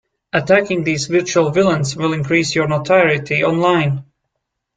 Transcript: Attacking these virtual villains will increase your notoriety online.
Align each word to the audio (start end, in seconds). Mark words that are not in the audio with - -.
Attacking 0.33 0.83
these 0.83 1.05
virtual 1.05 1.51
villains 1.51 1.95
will 1.95 2.13
increase 2.13 2.55
your 2.55 2.67
notoriety 2.67 3.43
online. 3.43 4.03